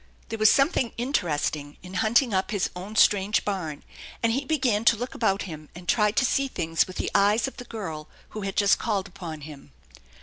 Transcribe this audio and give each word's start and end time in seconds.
There 0.29 0.39
was 0.39 0.49
something 0.49 0.93
interesting 0.97 1.77
in 1.83 1.93
hunting 2.01 2.33
up 2.33 2.49
his 2.49 2.71
own 2.75 2.95
strange 2.95 3.45
barn, 3.45 3.83
and 4.23 4.31
he 4.31 4.45
began 4.45 4.83
to 4.85 4.95
look 4.97 5.13
about 5.13 5.43
him 5.43 5.69
and 5.75 5.87
try 5.87 6.09
to 6.09 6.25
see 6.25 6.47
things 6.47 6.87
with 6.87 6.95
the 6.95 7.11
eyes 7.13 7.47
of 7.47 7.57
the 7.57 7.65
girl 7.65 8.09
who 8.29 8.41
had 8.41 8.55
just 8.55 8.79
called 8.79 9.07
upon 9.07 9.41
him. 9.41 9.73